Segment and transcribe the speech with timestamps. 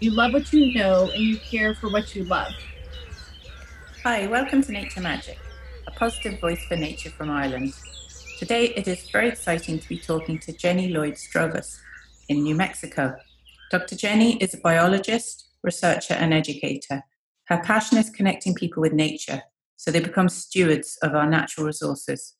[0.00, 2.52] You love what you know and you care for what you love.
[4.02, 5.36] Hi, welcome to Nature Magic,
[5.86, 7.74] a positive voice for nature from Ireland.
[8.38, 11.80] Today it is very exciting to be talking to Jenny Lloyd Strovas
[12.30, 13.14] in New Mexico.
[13.70, 13.94] Dr.
[13.94, 17.02] Jenny is a biologist, researcher, and educator.
[17.48, 19.42] Her passion is connecting people with nature
[19.76, 22.36] so they become stewards of our natural resources.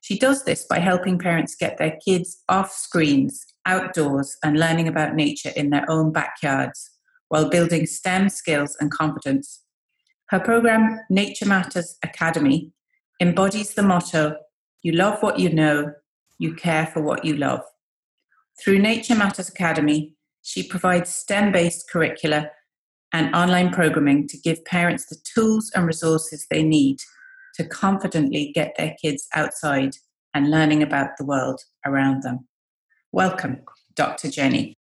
[0.00, 5.14] She does this by helping parents get their kids off screens, outdoors, and learning about
[5.14, 6.90] nature in their own backyards
[7.28, 9.62] while building STEM skills and confidence.
[10.30, 12.72] Her program, Nature Matters Academy,
[13.20, 14.36] embodies the motto
[14.82, 15.92] you love what you know,
[16.38, 17.60] you care for what you love.
[18.62, 22.50] Through Nature Matters Academy, she provides STEM based curricula
[23.12, 26.98] and online programming to give parents the tools and resources they need
[27.54, 29.96] to confidently get their kids outside
[30.32, 32.46] and learning about the world around them.
[33.12, 33.62] Welcome,
[33.94, 34.30] Dr.
[34.30, 34.76] Jenny.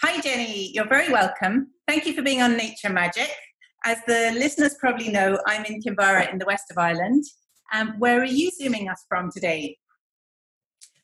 [0.00, 0.70] Hi, Jenny.
[0.72, 1.68] You're very welcome.
[1.86, 3.30] Thank you for being on Nature Magic.
[3.84, 7.24] As the listeners probably know, I'm in Kinvara in the west of Ireland.
[7.74, 9.76] Um, where are you zooming us from today?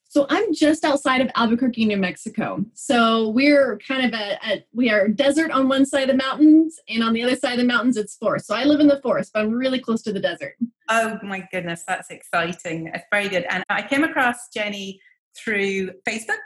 [0.09, 2.65] So I'm just outside of Albuquerque, New Mexico.
[2.73, 6.81] So we're kind of a, a, we are desert on one side of the mountains,
[6.89, 8.47] and on the other side of the mountains it's forest.
[8.47, 10.55] So I live in the forest, but I'm really close to the desert.
[10.89, 12.91] Oh my goodness, that's exciting!
[12.93, 13.45] It's very good.
[13.51, 15.01] And I came across Jenny
[15.43, 16.39] through Facebook,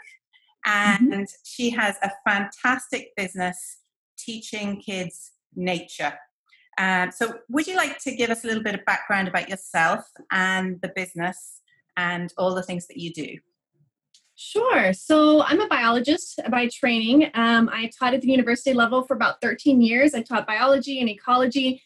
[0.65, 1.23] and mm-hmm.
[1.45, 3.79] she has a fantastic business
[4.19, 6.15] teaching kids nature.
[6.79, 10.05] Um, so, would you like to give us a little bit of background about yourself
[10.31, 11.61] and the business
[11.97, 13.39] and all the things that you do?
[14.37, 14.93] Sure.
[14.93, 17.31] So I'm a biologist by training.
[17.35, 20.13] Um, I taught at the university level for about 13 years.
[20.13, 21.81] I taught biology and ecology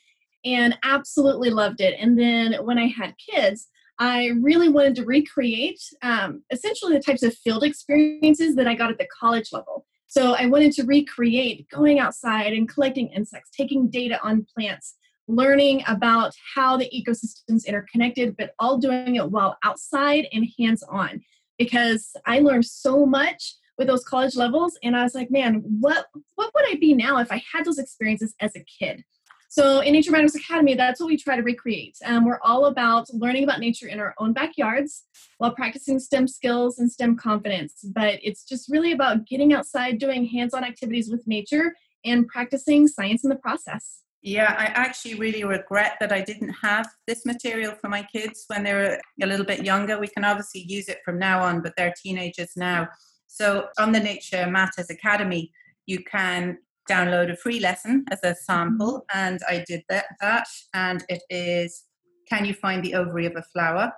[0.44, 1.96] and absolutely loved it.
[2.00, 7.22] And then when I had kids, I really wanted to recreate um, essentially the types
[7.22, 9.86] of field experiences that I got at the college level.
[10.06, 15.82] So I wanted to recreate going outside and collecting insects, taking data on plants, learning
[15.86, 21.20] about how the ecosystem's interconnected, but all doing it while outside and hands on
[21.58, 26.06] because I learned so much with those college levels and I was like, man, what
[26.36, 29.04] what would I be now if I had those experiences as a kid?
[29.50, 31.96] So in Nature Matters Academy, that's what we try to recreate.
[32.04, 35.04] Um, we're all about learning about nature in our own backyards
[35.38, 37.82] while practicing STEM skills and STEM confidence.
[37.82, 43.24] But it's just really about getting outside, doing hands-on activities with nature, and practicing science
[43.24, 44.02] in the process.
[44.20, 48.64] Yeah, I actually really regret that I didn't have this material for my kids when
[48.64, 49.98] they were a little bit younger.
[49.98, 52.88] We can obviously use it from now on, but they're teenagers now.
[53.28, 55.52] So on the Nature Matters Academy,
[55.86, 56.58] you can
[56.88, 59.18] download a free lesson as a sample, mm-hmm.
[59.18, 60.06] and I did that.
[60.20, 61.84] that and it is
[62.28, 63.92] Can You Find the Ovary of a Flower?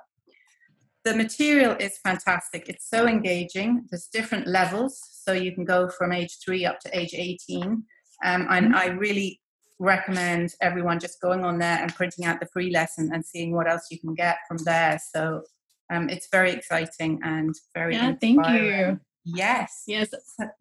[1.05, 2.69] The material is fantastic.
[2.69, 3.87] It's so engaging.
[3.91, 7.63] There's different levels, so you can go from age three up to age 18.
[7.63, 7.85] Um,
[8.23, 8.75] and mm-hmm.
[8.75, 9.41] I really
[9.79, 13.69] recommend everyone just going on there and printing out the free lesson and seeing what
[13.69, 15.01] else you can get from there.
[15.15, 15.43] So
[15.91, 18.15] um, it's very exciting and very yeah.
[18.21, 19.01] Thank you.
[19.25, 19.85] Yes.
[19.87, 20.09] Yes.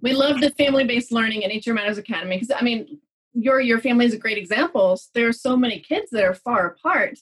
[0.01, 2.99] We love the family based learning at Nature Matters Academy because I mean
[3.33, 4.99] your your family is a great example.
[5.13, 7.17] There are so many kids that are far apart,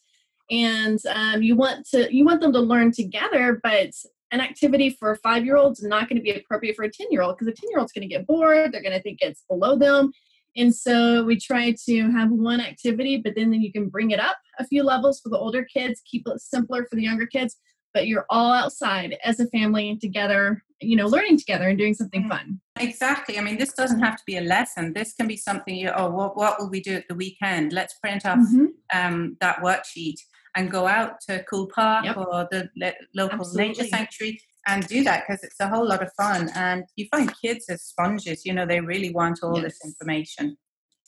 [0.49, 3.91] and um, you want to you want them to learn together, but
[4.31, 6.91] an activity for a five year old is not going to be appropriate for a
[6.91, 9.01] 10 year old because a 10 year old's going to get bored they're going to
[9.01, 10.11] think it's below them
[10.57, 14.19] and so we try to have one activity, but then, then you can bring it
[14.19, 17.57] up a few levels for the older kids, keep it simpler for the younger kids,
[17.97, 22.25] but you're all outside as a family together, you know, learning together and doing something
[22.25, 22.29] mm.
[22.29, 22.61] fun.
[22.79, 23.39] Exactly.
[23.39, 24.93] I mean, this doesn't have to be a lesson.
[24.93, 27.73] This can be something you, oh, what, what will we do at the weekend?
[27.73, 28.65] Let's print off mm-hmm.
[28.93, 30.17] um, that worksheet
[30.55, 32.17] and go out to Coole Park yep.
[32.17, 33.69] or the le- local Absolutely.
[33.69, 36.51] nature sanctuary and do that because it's a whole lot of fun.
[36.53, 39.63] And you find kids as sponges, you know, they really want all yes.
[39.63, 40.55] this information.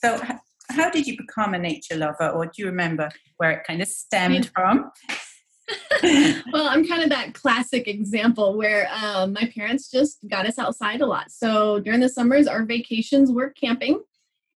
[0.03, 0.19] So,
[0.71, 3.87] how did you become a nature lover, or do you remember where it kind of
[3.87, 4.91] stemmed from?
[6.51, 11.01] well, I'm kind of that classic example where um, my parents just got us outside
[11.01, 11.31] a lot.
[11.31, 14.01] So during the summers, our vacations were camping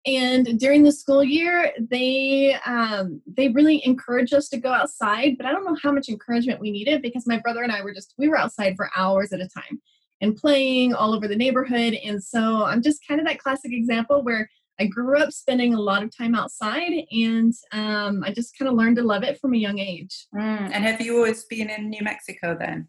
[0.06, 5.46] and during the school year they um, they really encouraged us to go outside but
[5.46, 8.14] i don't know how much encouragement we needed because my brother and i were just
[8.18, 9.82] we were outside for hours at a time
[10.22, 14.24] and playing all over the neighborhood and so i'm just kind of that classic example
[14.24, 14.50] where
[14.82, 18.76] i grew up spending a lot of time outside and um, i just kind of
[18.76, 21.90] learned to love it from a young age mm, and have you always been in
[21.90, 22.88] new mexico then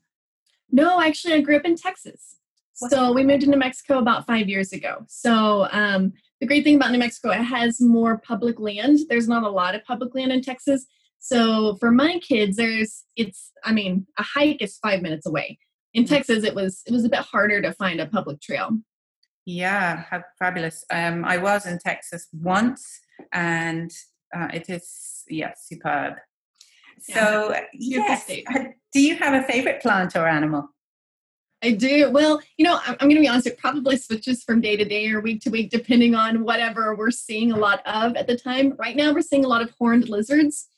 [0.71, 2.37] no actually i grew up in texas
[2.75, 5.05] so we moved to New Mexico about five years ago.
[5.09, 9.01] So um, the great thing about New Mexico, it has more public land.
[9.09, 10.87] There's not a lot of public land in Texas.
[11.19, 15.59] So for my kids, there's it's I mean, a hike is five minutes away.
[15.95, 16.15] In mm-hmm.
[16.15, 18.71] Texas, it was it was a bit harder to find a public trail.
[19.45, 20.85] Yeah, how fabulous.
[20.91, 23.01] Um, I was in Texas once,
[23.33, 23.91] and
[24.35, 26.15] uh, it is yeah superb.
[27.01, 28.27] So, yes,
[28.93, 30.69] do you have a favorite plant or animal?
[31.63, 32.11] I do.
[32.11, 34.85] Well, you know, I'm, I'm going to be honest, it probably switches from day to
[34.85, 38.37] day or week to week, depending on whatever we're seeing a lot of at the
[38.37, 38.75] time.
[38.79, 40.69] Right now, we're seeing a lot of horned lizards,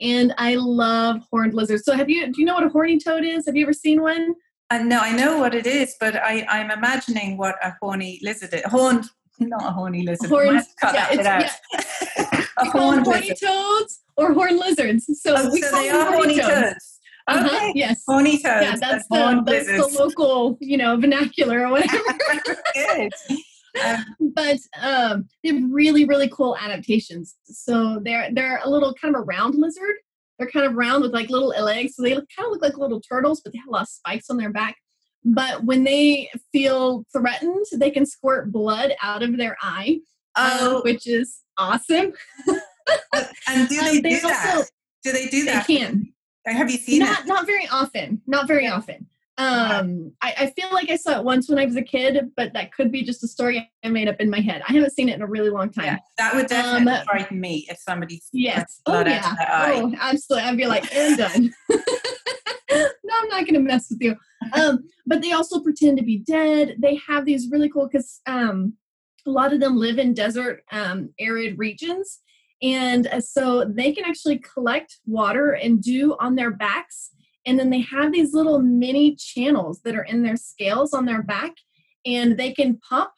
[0.00, 1.84] and I love horned lizards.
[1.84, 3.46] So, have you, do you know what a horny toad is?
[3.46, 4.34] Have you ever seen one?
[4.74, 8.52] Uh, no, I know what it is, but I, I'm imagining what a horny lizard
[8.52, 8.62] is.
[8.64, 9.04] Horned,
[9.38, 10.28] not a horny lizard.
[10.28, 12.44] Horned, cut yeah, that yeah.
[12.58, 13.36] a horned horny lizard.
[13.48, 15.08] toads or horned lizards.
[15.22, 16.48] So, oh, we so they are horny toads.
[16.48, 17.00] toads.
[17.28, 17.72] Uh-huh, okay.
[17.76, 18.02] Yes.
[18.04, 18.44] Horny toads.
[18.44, 22.02] Yeah, that's the, that's the local, you know, vernacular or whatever.
[22.74, 23.12] Good.
[23.80, 24.04] Um,
[24.34, 27.36] but um, they have really, really cool adaptations.
[27.44, 29.94] So they're they're a little kind of a round lizard,
[30.44, 31.94] they're kind of round with like little legs.
[31.96, 34.30] So they kind of look like little turtles, but they have a lot of spikes
[34.30, 34.76] on their back.
[35.24, 40.00] But when they feel threatened, they can squirt blood out of their eye,
[40.36, 40.80] um, oh.
[40.84, 42.12] which is awesome.
[43.48, 44.64] and do they, um, they do that?
[45.02, 45.66] Do they do that?
[45.66, 46.12] They can.
[46.46, 47.26] Have you seen not, it?
[47.26, 48.20] Not very often.
[48.26, 49.06] Not very often.
[49.36, 52.52] Um, I, I, feel like I saw it once when I was a kid, but
[52.52, 54.62] that could be just a story I made up in my head.
[54.68, 55.86] I haven't seen it in a really long time.
[55.86, 60.48] Yeah, that would definitely um, frighten me if somebody yes, oh yeah, oh absolutely.
[60.48, 61.52] I'd be like, and done.
[61.70, 64.16] no, I'm not going to mess with you.
[64.52, 66.76] Um, but they also pretend to be dead.
[66.78, 68.74] They have these really cool because um,
[69.26, 72.20] a lot of them live in desert, um, arid regions,
[72.62, 77.10] and uh, so they can actually collect water and dew on their backs
[77.46, 81.22] and then they have these little mini channels that are in their scales on their
[81.22, 81.52] back,
[82.06, 83.10] and they can pump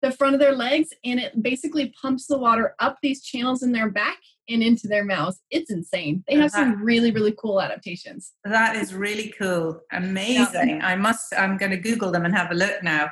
[0.00, 3.72] the front of their legs, and it basically pumps the water up these channels in
[3.72, 4.18] their back
[4.48, 5.40] and into their mouths.
[5.50, 6.24] It's insane.
[6.28, 8.32] They have some really, really cool adaptations.
[8.44, 9.80] That is really cool.
[9.92, 10.68] Amazing.
[10.68, 10.86] Yeah.
[10.86, 13.10] I must, I'm going to Google them and have a look now.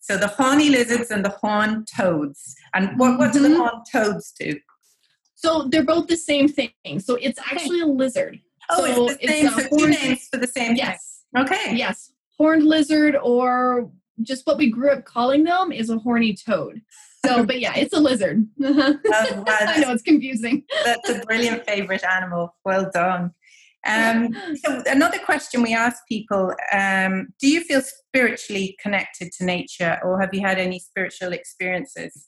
[0.00, 2.54] So the horny lizards and the horned toads.
[2.74, 3.58] And what, what do the mm-hmm.
[3.58, 4.58] horned toads do?
[5.34, 6.70] So they're both the same thing.
[6.98, 8.40] So it's actually a lizard.
[8.70, 9.46] Oh, so it's the same.
[9.56, 10.76] It's two names for the same.
[10.76, 11.22] Yes.
[11.32, 11.44] Thing.
[11.44, 11.76] Okay.
[11.76, 12.12] Yes.
[12.38, 13.90] Horned lizard, or
[14.22, 16.82] just what we grew up calling them, is a horny toad.
[17.24, 18.46] So, but yeah, it's a lizard.
[18.62, 20.64] oh, wow, I know it's confusing.
[20.84, 22.54] that's a brilliant favorite animal.
[22.64, 23.32] Well done.
[23.86, 24.34] Um,
[24.64, 30.20] so another question we ask people: um, Do you feel spiritually connected to nature, or
[30.20, 32.26] have you had any spiritual experiences?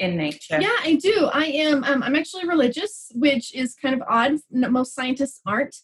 [0.00, 0.60] In nature?
[0.60, 1.30] Yeah, I do.
[1.32, 1.84] I am.
[1.84, 4.38] Um, I'm actually religious, which is kind of odd.
[4.50, 5.76] Most scientists aren't,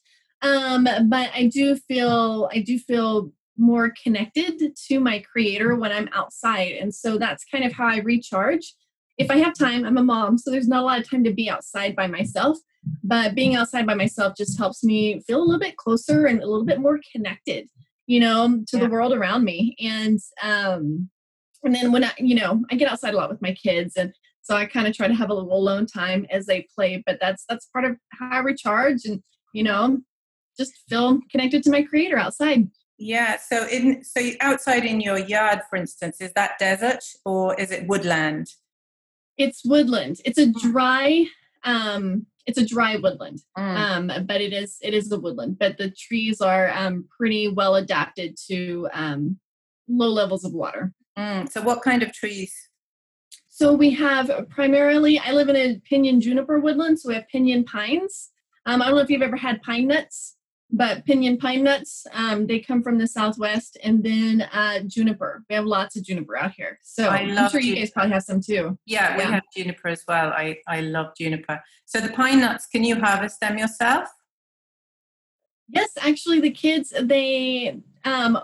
[0.43, 2.49] um, but I do feel.
[2.53, 7.65] I do feel more connected to my creator when I'm outside, and so that's kind
[7.65, 8.75] of how I recharge.
[9.19, 11.33] If I have time, I'm a mom, so there's not a lot of time to
[11.33, 12.59] be outside by myself.
[13.03, 16.47] But being outside by myself just helps me feel a little bit closer and a
[16.47, 17.69] little bit more connected,
[18.07, 18.85] you know, to yeah.
[18.85, 19.75] the world around me.
[19.81, 21.11] And um,
[21.65, 24.13] and then when I, you know, I get outside a lot with my kids and
[24.43, 27.19] so I kind of try to have a little alone time as they play, but
[27.21, 29.23] that's that's part of how I recharge and
[29.53, 29.99] you know,
[30.59, 32.69] just feel connected to my creator outside.
[32.99, 37.71] Yeah, so in so outside in your yard for instance, is that desert or is
[37.71, 38.49] it woodland?
[39.37, 40.21] It's woodland.
[40.25, 40.73] It's a hmm.
[40.73, 41.27] dry
[41.65, 43.63] um it's a dry woodland mm.
[43.63, 47.75] um, but it is it is the woodland but the trees are um, pretty well
[47.75, 49.39] adapted to um,
[49.89, 52.55] low levels of water Mm, so, what kind of trees?
[53.49, 57.65] So, we have primarily, I live in a pinyon juniper woodland, so we have pinyon
[57.65, 58.31] pines.
[58.67, 60.37] Um, I don't know if you've ever had pine nuts,
[60.71, 65.43] but pinyon pine nuts, um, they come from the southwest, and then uh, juniper.
[65.49, 66.79] We have lots of juniper out here.
[66.83, 68.79] So, I am sure you guys probably have some too.
[68.85, 70.31] Yeah, we have juniper as well.
[70.31, 71.63] I, I love juniper.
[71.87, 74.09] So, the pine nuts, can you harvest them yourself?
[75.69, 78.39] Yes, actually, the kids, they, um,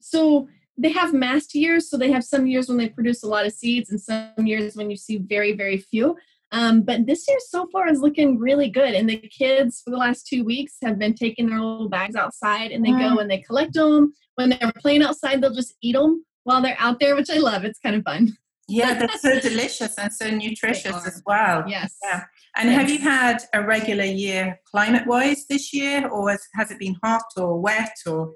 [0.00, 3.44] so they have mast years, so they have some years when they produce a lot
[3.44, 6.16] of seeds and some years when you see very, very few.
[6.52, 8.94] Um, but this year so far is looking really good.
[8.94, 12.70] And the kids for the last two weeks have been taking their little bags outside
[12.70, 13.14] and they wow.
[13.14, 14.14] go and they collect them.
[14.36, 17.64] When they're playing outside, they'll just eat them while they're out there, which I love.
[17.64, 18.36] It's kind of fun.
[18.68, 21.64] Yeah, that's so delicious and so nutritious as well.
[21.66, 21.96] Yes.
[22.02, 22.24] Yeah.
[22.56, 22.80] And yes.
[22.80, 26.96] have you had a regular year climate wise this year, or has, has it been
[27.02, 28.32] hot or wet or?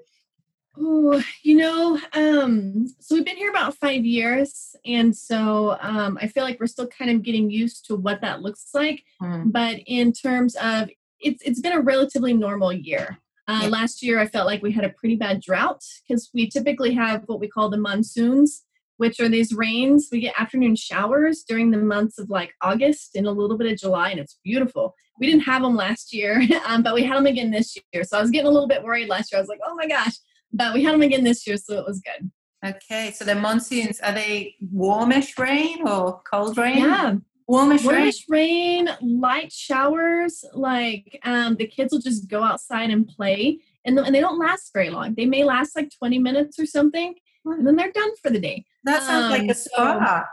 [0.75, 6.27] Oh, you know, um, so we've been here about five years, and so um, I
[6.27, 9.03] feel like we're still kind of getting used to what that looks like.
[9.21, 9.51] Mm.
[9.51, 10.89] But in terms of
[11.19, 13.19] it's it's been a relatively normal year.
[13.47, 13.67] Uh.
[13.69, 17.23] Last year, I felt like we had a pretty bad drought because we typically have
[17.27, 18.63] what we call the monsoons,
[18.97, 20.07] which are these rains.
[20.11, 23.77] We get afternoon showers during the months of like August and a little bit of
[23.77, 24.95] July, and it's beautiful.
[25.19, 28.03] We didn't have them last year, um, but we had them again this year.
[28.03, 29.37] So I was getting a little bit worried last year.
[29.37, 30.15] I was like, oh my gosh
[30.53, 32.31] but we had them again this year, so it was good.
[32.65, 36.77] Okay, so the monsoons are they warmish rain or cold rain?
[36.77, 38.87] Yeah, warmish, warmish rain.
[38.87, 40.45] rain, light showers.
[40.53, 44.71] Like um, the kids will just go outside and play, and, and they don't last
[44.73, 45.15] very long.
[45.15, 48.65] They may last like twenty minutes or something, and then they're done for the day.
[48.85, 50.25] That sounds um, like a spa.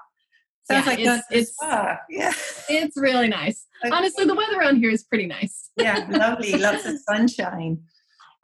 [0.65, 1.99] So, sounds yeah, like it's, it's spa.
[2.09, 2.33] Yeah,
[2.69, 3.67] it's really nice.
[3.83, 3.97] Okay.
[3.97, 5.71] Honestly, the weather around here is pretty nice.
[5.79, 6.53] yeah, lovely.
[6.59, 7.83] Lots of sunshine.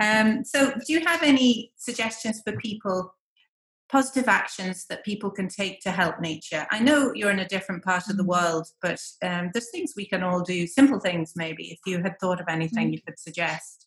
[0.02, 3.12] Um, so, do you have any suggestions for people
[3.88, 6.66] positive actions that people can take to help nature?
[6.70, 8.30] I know you're in a different part of the mm-hmm.
[8.30, 11.70] world, but um, there's things we can all do, simple things maybe.
[11.70, 12.94] If you had thought of anything mm-hmm.
[12.94, 13.86] you could suggest.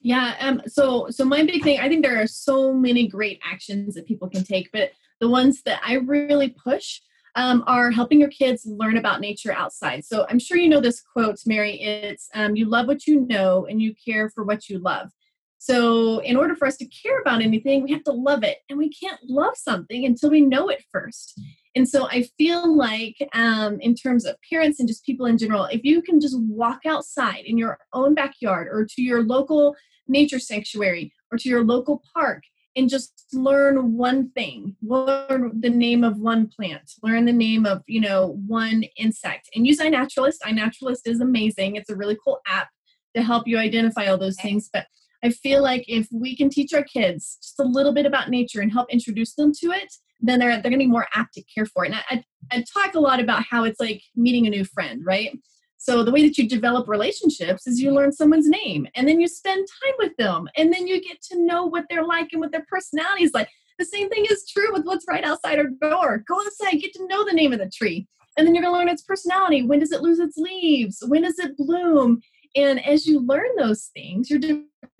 [0.00, 0.34] Yeah.
[0.40, 4.06] Um, so, so my big thing, I think there are so many great actions that
[4.06, 4.90] people can take, but
[5.20, 7.00] the ones that I really push
[7.34, 10.04] um, are helping your kids learn about nature outside.
[10.04, 11.80] So I'm sure you know this quote, Mary.
[11.80, 15.10] It's um, you love what you know and you care for what you love.
[15.58, 18.58] So, in order for us to care about anything, we have to love it.
[18.68, 21.40] And we can't love something until we know it first.
[21.76, 25.66] And so, I feel like, um, in terms of parents and just people in general,
[25.66, 29.76] if you can just walk outside in your own backyard or to your local
[30.08, 32.42] nature sanctuary or to your local park
[32.76, 34.76] and just learn one thing.
[34.82, 36.92] Learn the name of one plant.
[37.02, 39.48] Learn the name of you know one insect.
[39.54, 40.40] And use iNaturalist.
[40.44, 41.76] iNaturalist is amazing.
[41.76, 42.68] It's a really cool app
[43.14, 44.70] to help you identify all those things.
[44.72, 44.86] But
[45.22, 48.60] I feel like if we can teach our kids just a little bit about nature
[48.60, 51.42] and help introduce them to it, then they're they're going to be more apt to
[51.54, 51.92] care for it.
[51.92, 55.02] And I, I, I talk a lot about how it's like meeting a new friend,
[55.04, 55.38] right?
[55.82, 59.26] So the way that you develop relationships is you learn someone's name and then you
[59.26, 62.52] spend time with them and then you get to know what they're like and what
[62.52, 63.48] their personality is like.
[63.80, 66.22] The same thing is true with what's right outside our door.
[66.28, 68.06] Go outside, get to know the name of the tree.
[68.38, 69.62] And then you're going to learn its personality.
[69.62, 71.02] When does it lose its leaves?
[71.04, 72.20] When does it bloom?
[72.54, 74.38] And as you learn those things, you're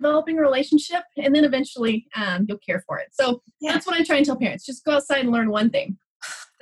[0.01, 3.07] developing a relationship, and then eventually um, you'll care for it.
[3.11, 3.71] So yeah.
[3.71, 5.97] that's what I try and tell parents: just go outside and learn one thing.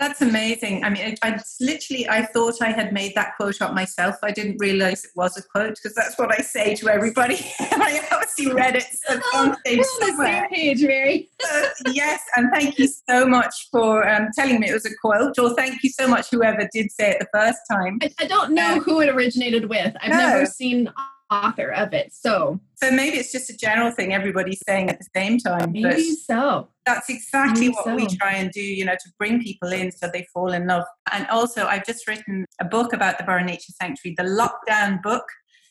[0.02, 0.84] That's amazing.
[0.84, 4.16] I mean, I, I, literally, I thought I had made that quote up myself.
[4.24, 7.38] I didn't realize it was a quote because that's what I say to everybody.
[7.60, 11.30] I obviously read it at some stage We're on the same page, Mary.
[11.54, 15.38] uh, yes, and thank you so much for um, telling me it was a quote,
[15.38, 18.00] or thank you so much whoever did say it the first time.
[18.02, 19.96] I, I don't know um, who it originated with.
[20.02, 20.18] I've no.
[20.18, 20.92] never seen
[21.32, 22.14] author of it.
[22.14, 25.72] So so maybe it's just a general thing everybody's saying at the same time.
[25.72, 26.68] Maybe so.
[26.86, 27.96] That's exactly maybe what so.
[27.96, 30.84] we try and do, you know, to bring people in so they fall in love.
[31.12, 35.24] And also I've just written a book about the Burren Nature Sanctuary, the lockdown book,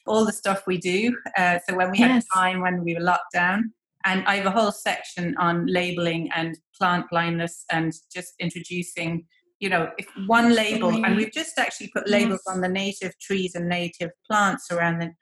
[0.07, 1.17] all the stuff we do.
[1.37, 2.11] Uh, so when we yes.
[2.11, 3.73] had time when we were locked down.
[4.07, 9.27] And I have a whole section on labeling and plant blindness and just introducing
[9.61, 12.55] you know, if one label, and we've just actually put labels yes.
[12.55, 15.13] on the native trees and native plants around the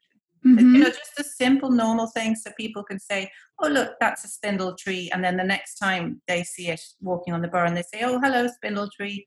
[0.46, 0.74] Mm-hmm.
[0.74, 3.30] You know, just a simple, normal thing so people can say,
[3.60, 5.10] oh, look, that's a spindle tree.
[5.12, 8.02] And then the next time they see it walking on the bar, and they say,
[8.02, 9.26] oh, hello, spindle tree.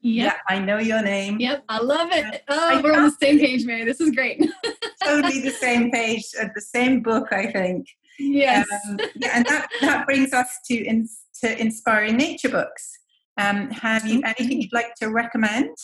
[0.00, 0.26] Yep.
[0.26, 1.40] Yeah, I know your name.
[1.40, 2.42] Yep, I love it.
[2.48, 3.84] Oh, we're on the same page, Mary.
[3.84, 4.38] This is great.
[5.04, 7.86] totally the same page, uh, the same book, I think.
[8.18, 8.68] Yes.
[8.86, 11.08] Um, yeah, and that, that brings us to, in,
[11.40, 12.98] to inspiring nature books.
[13.38, 15.74] Um, have you anything you'd like to recommend?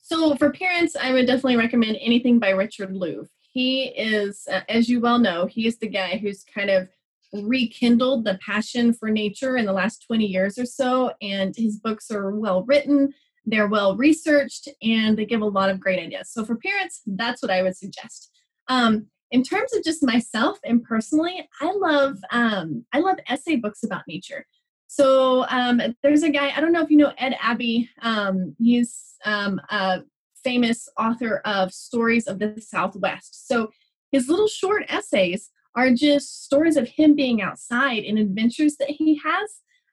[0.00, 4.88] So, for parents, I would definitely recommend anything by Richard Louv he is, uh, as
[4.88, 6.88] you well know, he is the guy who's kind of
[7.32, 11.12] rekindled the passion for nature in the last 20 years or so.
[11.20, 13.12] And his books are well written,
[13.44, 16.30] they're well researched, and they give a lot of great ideas.
[16.30, 18.30] So for parents, that's what I would suggest.
[18.68, 23.82] Um, in terms of just myself and personally, I love um, I love essay books
[23.82, 24.46] about nature.
[24.86, 27.90] So um, there's a guy I don't know if you know Ed Abbey.
[28.00, 30.02] Um, he's um, a
[30.48, 33.46] famous author of Stories of the Southwest.
[33.46, 33.70] So
[34.12, 39.20] his little short essays are just stories of him being outside and adventures that he
[39.22, 39.50] has.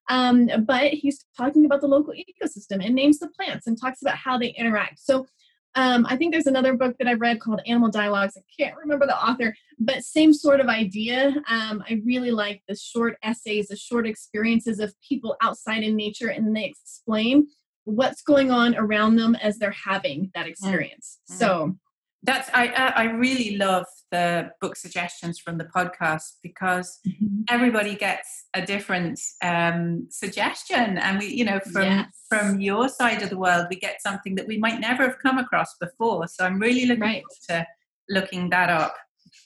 [0.08, 4.16] Um, but he's talking about the local ecosystem and names the plants and talks about
[4.16, 5.00] how they interact.
[5.00, 5.26] So
[5.76, 8.38] um, I think there's another book that I've read called Animal Dialogues.
[8.38, 11.36] I can't remember the author, but same sort of idea.
[11.50, 16.30] Um, I really like the short essays, the short experiences of people outside in nature,
[16.30, 17.48] and they explain
[17.86, 20.50] what's going on around them as they're having that mm.
[20.50, 21.20] experience.
[21.30, 21.40] Mm-hmm.
[21.40, 21.76] So
[22.26, 27.42] that's I I really love the book suggestions from the podcast because mm-hmm.
[27.50, 32.08] everybody gets a different um, suggestion, and we you know from yes.
[32.28, 35.38] from your side of the world we get something that we might never have come
[35.38, 36.28] across before.
[36.28, 37.24] So I'm really looking right.
[37.24, 37.68] forward to
[38.10, 38.96] looking that up.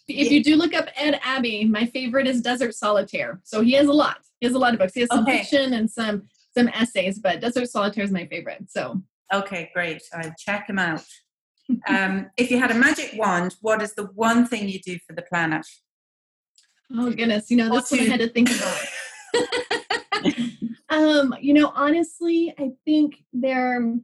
[0.07, 3.41] If you do look up Ed Abbey, my favorite is Desert Solitaire.
[3.43, 4.19] So he has a lot.
[4.39, 4.93] He has a lot of books.
[4.93, 5.39] He has some okay.
[5.39, 6.27] fiction and some
[6.57, 8.65] some essays, but Desert Solitaire is my favorite.
[8.69, 9.01] So
[9.33, 10.01] okay, great.
[10.13, 11.03] I'll check them out.
[11.87, 15.13] um, if you had a magic wand, what is the one thing you do for
[15.13, 15.65] the planet?
[16.91, 18.87] Oh goodness, you know this one I had to think about.
[20.89, 23.95] Um, you know, honestly, I think there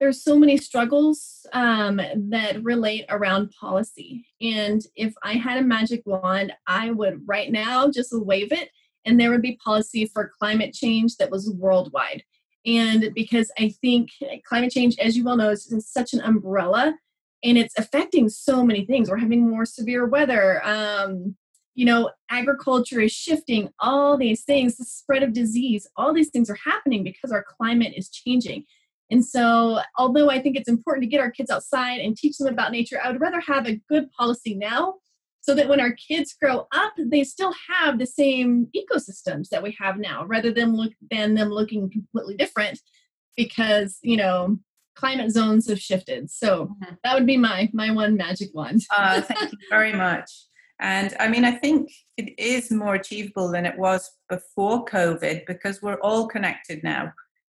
[0.00, 4.24] there's so many struggles um, that relate around policy.
[4.40, 8.70] And if I had a magic wand, I would right now just wave it,
[9.08, 12.22] and there would be policy for climate change that was worldwide.
[12.66, 14.10] And because I think
[14.46, 16.94] climate change, as you well know, is, such an umbrella
[17.42, 19.08] and it's affecting so many things.
[19.08, 20.64] We're having more severe weather.
[20.66, 21.36] Um,
[21.74, 26.50] you know, agriculture is shifting, all these things, the spread of disease, all these things
[26.50, 28.64] are happening because our climate is changing.
[29.10, 32.52] And so, although I think it's important to get our kids outside and teach them
[32.52, 34.96] about nature, I would rather have a good policy now
[35.48, 39.74] so that when our kids grow up, they still have the same ecosystems that we
[39.80, 42.78] have now, rather than look than them looking completely different
[43.34, 44.58] because you know
[44.94, 46.30] climate zones have shifted.
[46.30, 46.94] So mm-hmm.
[47.02, 48.82] that would be my my one magic wand.
[48.94, 50.30] uh, thank you very much.
[50.80, 55.80] And I mean, I think it is more achievable than it was before COVID because
[55.80, 57.12] we're all connected now.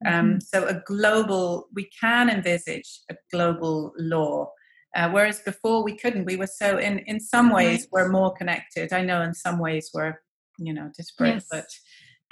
[0.06, 0.38] Um, mm-hmm.
[0.40, 4.50] so a global, we can envisage a global law,
[4.94, 6.24] uh, whereas before we couldn't.
[6.24, 8.92] We were so in in some ways we're more connected.
[8.92, 10.14] I know in some ways we're
[10.58, 11.46] you know disparate, yes.
[11.50, 11.66] but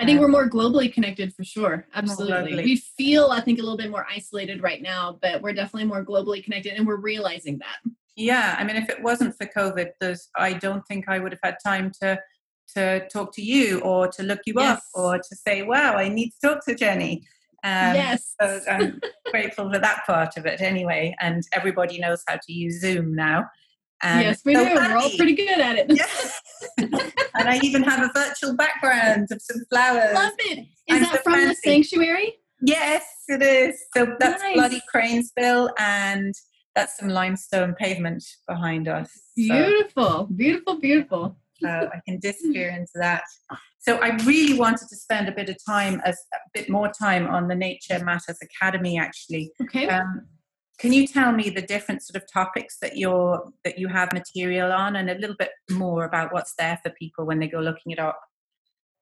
[0.01, 1.87] I think we're more globally connected for sure.
[1.95, 2.65] Absolutely.
[2.65, 6.03] We feel, I think, a little bit more isolated right now, but we're definitely more
[6.03, 7.93] globally connected and we're realizing that.
[8.17, 8.57] Yeah.
[8.59, 11.57] I mean, if it wasn't for COVID, there's, I don't think I would have had
[11.63, 12.19] time to
[12.77, 14.79] to talk to you or to look you yes.
[14.79, 17.27] up or to say, wow, I need to talk to Jenny.
[17.63, 18.35] Um, yes.
[18.41, 19.01] So I'm
[19.31, 21.15] grateful for that part of it anyway.
[21.21, 23.47] And everybody knows how to use Zoom now.
[24.03, 24.75] Um, yes, we so do.
[24.75, 25.87] We're all pretty good at it.
[25.91, 26.41] Yes.
[26.79, 30.15] and I even have a virtual background of some flowers.
[30.15, 30.61] Love it.
[30.61, 31.49] Is I'm that so from fancy.
[31.49, 32.35] the sanctuary?
[32.63, 33.79] Yes, it is.
[33.95, 34.55] So that's nice.
[34.55, 36.35] Bloody Cranesbill and
[36.75, 39.11] that's some limestone pavement behind us.
[39.37, 41.37] Beautiful, so, beautiful, beautiful.
[41.63, 43.23] So I can disappear into that.
[43.79, 47.27] So I really wanted to spend a bit of time, as a bit more time
[47.27, 48.99] on the Nature Matters Academy.
[48.99, 49.89] Actually, okay.
[49.89, 50.27] Um,
[50.79, 54.73] can you tell me the different sort of topics that you're that you have material
[54.73, 57.93] on, and a little bit more about what's there for people when they go looking
[57.93, 58.19] it up?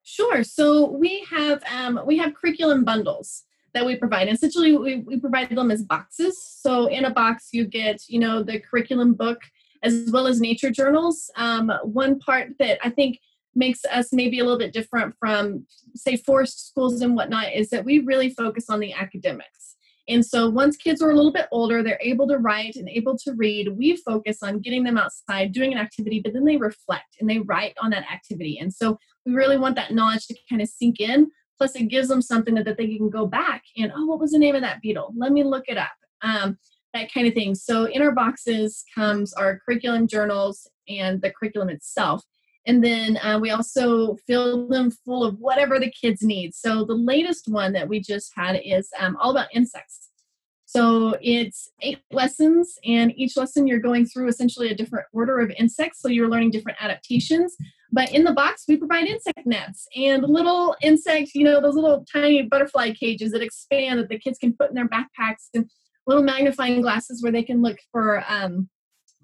[0.02, 0.42] Sure.
[0.42, 3.44] So we have um, we have curriculum bundles
[3.74, 4.28] that we provide.
[4.28, 6.42] Essentially, we, we provide them as boxes.
[6.42, 9.40] So in a box, you get you know the curriculum book
[9.82, 11.30] as well as nature journals.
[11.36, 13.18] Um, one part that I think
[13.54, 17.84] makes us maybe a little bit different from say forest schools and whatnot is that
[17.84, 19.68] we really focus on the academics
[20.08, 23.16] and so once kids are a little bit older, they're able to write and able
[23.18, 27.16] to read, we focus on getting them outside, doing an activity, but then they reflect
[27.20, 28.58] and they write on that activity.
[28.58, 31.30] And so we really want that knowledge to kind of sink in.
[31.58, 34.38] Plus, it gives them something that, they can go back and, oh, what was the
[34.38, 35.12] name of that beetle?
[35.16, 35.90] Let me look it up.
[36.22, 36.56] Um,
[36.94, 37.54] that kind of thing.
[37.54, 42.24] So in our boxes comes our curriculum journals and the curriculum itself.
[42.66, 46.54] And then uh, we also fill them full of whatever the kids need.
[46.54, 50.10] So the latest one that we just had is um, all about insects.
[50.66, 55.50] So it's eight lessons, and each lesson you're going through essentially a different order of
[55.58, 56.02] insects.
[56.02, 57.56] So you're learning different adaptations.
[57.90, 62.04] But in the box, we provide insect nets and little insects, you know, those little
[62.12, 65.70] tiny butterfly cages that expand that the kids can put in their backpacks and
[66.08, 68.68] little magnifying glasses where they can look for um,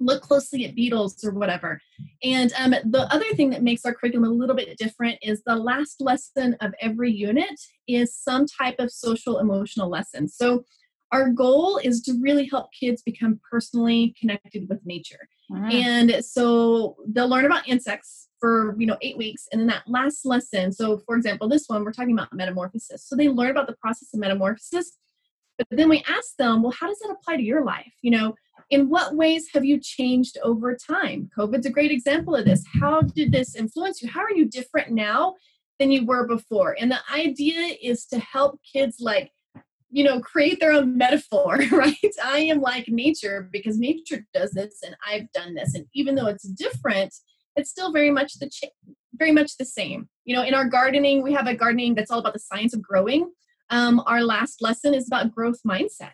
[0.00, 1.80] look closely at beetles or whatever.
[2.22, 5.56] And um, the other thing that makes our curriculum a little bit different is the
[5.56, 10.28] last lesson of every unit is some type of social emotional lesson.
[10.28, 10.64] So
[11.12, 15.28] our goal is to really help kids become personally connected with nature.
[15.50, 15.70] Mm-hmm.
[15.70, 20.26] And so they'll learn about insects for you know eight weeks and then that last
[20.26, 23.76] lesson so for example this one we're talking about metamorphosis so they learn about the
[23.76, 24.98] process of metamorphosis
[25.58, 28.34] but then we ask them well how does that apply to your life you know
[28.70, 31.30] in what ways have you changed over time?
[31.36, 32.64] COVID's a great example of this.
[32.80, 34.08] How did this influence you?
[34.08, 35.34] How are you different now
[35.78, 36.76] than you were before?
[36.80, 39.30] And the idea is to help kids like
[39.90, 44.80] you know create their own metaphor right i am like nature because nature does this
[44.84, 47.14] and i've done this and even though it's different
[47.54, 48.50] it's still very much the
[49.14, 52.18] very much the same you know in our gardening we have a gardening that's all
[52.18, 53.30] about the science of growing
[53.74, 56.12] um, our last lesson is about growth mindset.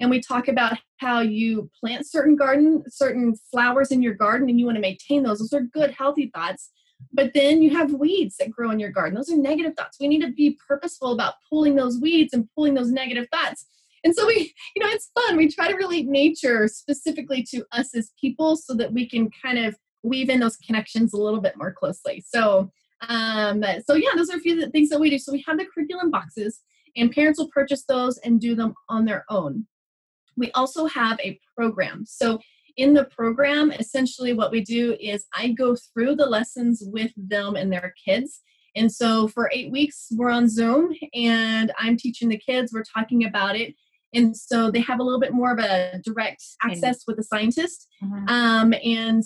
[0.00, 4.58] And we talk about how you plant certain garden certain flowers in your garden and
[4.58, 5.38] you want to maintain those.
[5.38, 6.70] Those are good healthy thoughts
[7.12, 9.14] but then you have weeds that grow in your garden.
[9.14, 9.98] Those are negative thoughts.
[10.00, 13.66] We need to be purposeful about pulling those weeds and pulling those negative thoughts.
[14.04, 15.36] And so we you know it's fun.
[15.36, 19.58] We try to relate nature specifically to us as people so that we can kind
[19.58, 22.22] of weave in those connections a little bit more closely.
[22.26, 22.70] So
[23.08, 25.18] um so yeah those are a few things that we do.
[25.18, 26.60] So we have the curriculum boxes
[26.96, 29.66] and parents will purchase those and do them on their own
[30.36, 32.04] we also have a program.
[32.06, 32.38] So
[32.76, 37.54] in the program, essentially what we do is I go through the lessons with them
[37.54, 38.40] and their kids.
[38.76, 43.24] And so for eight weeks, we're on Zoom and I'm teaching the kids, we're talking
[43.24, 43.74] about it.
[44.12, 47.88] And so they have a little bit more of a direct access with the scientist.
[48.02, 48.28] Mm-hmm.
[48.28, 49.22] Um, and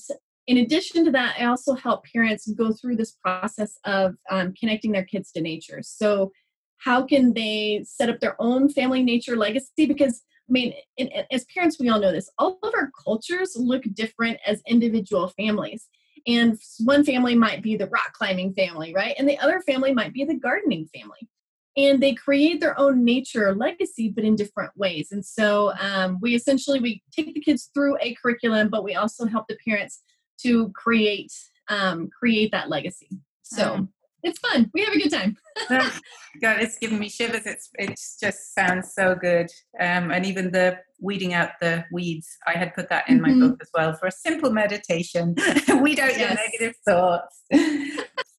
[0.47, 4.93] in addition to that, I also help parents go through this process of um, connecting
[4.93, 5.81] their kids to nature.
[5.83, 6.33] So,
[6.79, 9.87] how can they set up their own family nature legacy?
[9.87, 12.31] Because I mean, in, in, as parents, we all know this.
[12.39, 15.89] All of our cultures look different as individual families.
[16.27, 19.15] And one family might be the rock climbing family, right?
[19.19, 21.29] And the other family might be the gardening family.
[21.77, 25.09] And they create their own nature legacy, but in different ways.
[25.13, 29.27] And so um, we essentially we take the kids through a curriculum, but we also
[29.27, 30.03] help the parents
[30.43, 31.33] to create
[31.69, 33.09] um, create that legacy.
[33.43, 33.89] So mm
[34.23, 34.71] it's fun.
[34.75, 35.37] We have a good time.
[35.69, 37.47] God, it's giving me shivers.
[37.47, 39.51] It's it just sounds so good.
[39.81, 43.41] Um, and even the weeding out the weeds, I had put that in mm-hmm.
[43.41, 45.35] my book as well for a simple meditation.
[45.81, 46.19] Weed out yes.
[46.19, 47.43] your negative thoughts.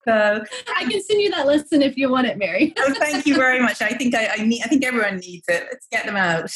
[0.08, 0.44] so
[0.76, 2.74] I can send you that lesson if you want it, Mary.
[2.78, 3.82] oh, thank you very much.
[3.82, 4.62] I think I, I need.
[4.64, 5.68] I think everyone needs it.
[5.72, 6.52] Let's get them out.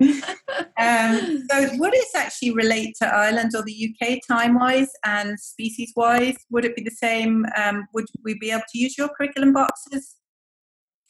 [0.00, 5.92] Um, so, would it actually relate to Ireland or the UK time wise and species
[5.94, 6.36] wise?
[6.50, 7.44] Would it be the same?
[7.56, 10.16] Um, would we be able to use your curriculum boxes?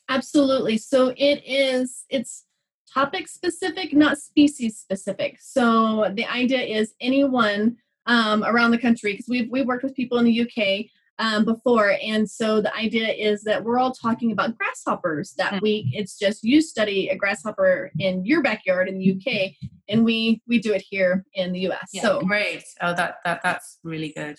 [0.09, 0.79] Absolutely.
[0.79, 2.45] So, it is, it's
[2.93, 5.39] topic specific, not species specific.
[5.41, 7.77] So, the idea is anyone
[8.07, 10.87] um, around the country, because we've, we've worked with people in the UK
[11.21, 11.97] um, before.
[12.03, 15.63] And so the idea is that we're all talking about grasshoppers that mm-hmm.
[15.63, 15.87] week.
[15.93, 19.53] It's just you study a grasshopper in your backyard in the UK,
[19.89, 21.91] and we we do it here in the US.
[21.93, 22.65] Yeah, so great.
[22.81, 24.39] Oh, that that that's really good.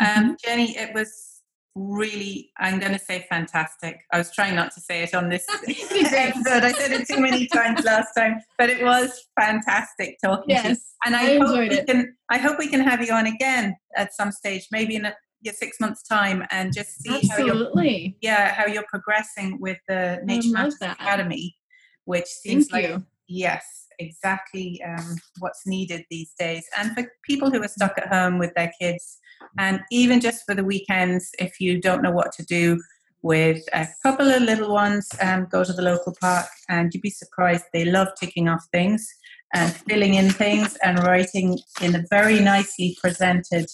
[0.00, 0.32] Um, mm-hmm.
[0.42, 1.34] Jenny, it was
[1.78, 5.44] really i'm going to say fantastic i was trying not to say it on this
[5.68, 10.62] episode i said it too many times last time but it was fantastic talking yes,
[10.62, 11.86] to you and i, I hope we it.
[11.86, 15.14] can i hope we can have you on again at some stage maybe in a
[15.40, 17.92] your six months time and just see Absolutely.
[17.92, 21.56] how you're yeah how you're progressing with the Nature Matters Academy,
[22.04, 23.06] which seems Thank like you.
[23.28, 28.38] yes exactly um, what's needed these days and for people who are stuck at home
[28.38, 29.18] with their kids
[29.58, 32.78] and even just for the weekends if you don't know what to do
[33.22, 37.10] with a couple of little ones um, go to the local park and you'd be
[37.10, 39.08] surprised they love ticking off things
[39.54, 43.66] and filling in things and writing in a very nicely presented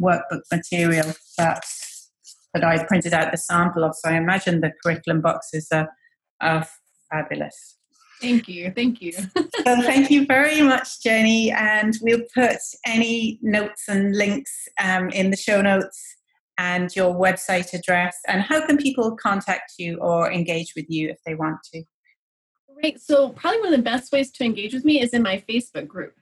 [0.00, 1.64] workbook material that
[2.54, 3.94] that I printed out the sample of.
[3.94, 5.88] So I imagine the curriculum boxes are,
[6.40, 6.66] are
[7.10, 7.76] fabulous.
[8.20, 8.72] Thank you.
[8.74, 9.12] Thank you.
[9.36, 11.52] so thank you very much, Jenny.
[11.52, 12.56] And we'll put
[12.86, 16.02] any notes and links um, in the show notes
[16.58, 18.16] and your website address.
[18.26, 21.84] And how can people contact you or engage with you if they want to?
[22.82, 22.98] Right.
[23.00, 25.88] So, probably one of the best ways to engage with me is in my Facebook
[25.88, 26.14] group.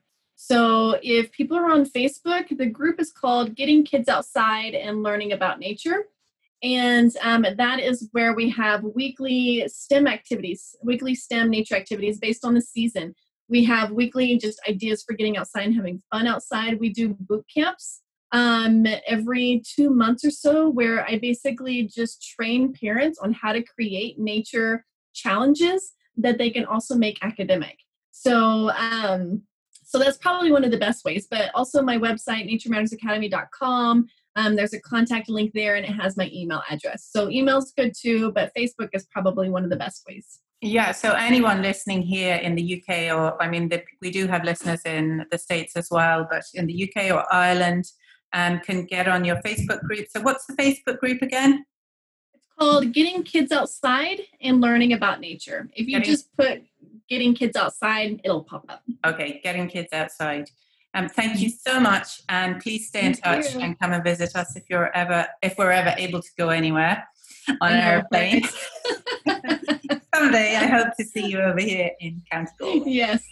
[0.46, 5.32] So if people are on Facebook, the group is called Getting Kids Outside and Learning
[5.32, 6.04] About Nature.
[6.62, 12.44] And um, that is where we have weekly STEM activities, weekly STEM nature activities based
[12.44, 13.14] on the season.
[13.48, 16.78] We have weekly just ideas for getting outside and having fun outside.
[16.78, 18.02] We do boot camps
[18.32, 23.62] um, every two months or so, where I basically just train parents on how to
[23.62, 27.78] create nature challenges that they can also make academic.
[28.10, 29.44] So um,
[29.94, 31.28] so that's probably one of the best ways.
[31.30, 34.08] But also my website, naturemattersacademy.com.
[34.34, 37.08] Um, there's a contact link there and it has my email address.
[37.12, 40.40] So email's good too, but Facebook is probably one of the best ways.
[40.60, 44.42] Yeah, so anyone listening here in the UK, or I mean, the, we do have
[44.42, 47.84] listeners in the States as well, but in the UK or Ireland,
[48.32, 50.06] um, can get on your Facebook group.
[50.10, 51.64] So, what's the Facebook group again?
[52.34, 55.68] It's called Getting Kids Outside and Learning About Nature.
[55.76, 56.64] If you Getting- just put
[57.08, 58.82] getting kids outside, it'll pop up.
[59.04, 60.50] Okay, getting kids outside.
[60.94, 63.60] Um, thank you so much, and please stay in thank touch you.
[63.60, 67.04] and come and visit us if you're ever if we're ever able to go anywhere
[67.60, 68.44] on an airplane.
[70.14, 72.82] Someday, I hope to see you over here in County Galway.
[72.86, 73.24] Yes.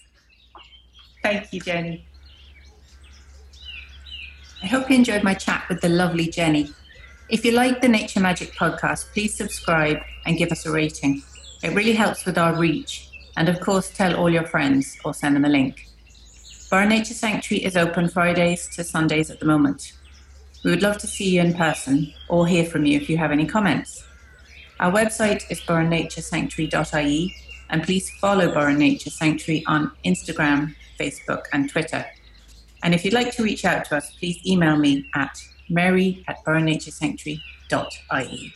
[1.23, 2.05] Thank you, Jenny.
[4.63, 6.73] I hope you enjoyed my chat with the lovely Jenny.
[7.29, 11.23] If you like the Nature Magic podcast, please subscribe and give us a rating.
[11.63, 15.37] It really helps with our reach and of course, tell all your friends or send
[15.37, 15.89] them a link.
[16.71, 19.93] Burren Nature Sanctuary is open Fridays to Sundays at the moment.
[20.65, 23.33] We would love to see you in person or hear from you if you have
[23.33, 24.05] any comments.
[24.81, 27.35] Our website is burrennaturesanctuary.ie
[27.71, 32.05] and please follow Burren Nature Sanctuary on Instagram, Facebook, and Twitter.
[32.83, 35.37] And if you'd like to reach out to us, please email me at
[35.69, 38.55] mary at burrennaturesanctuary.ie.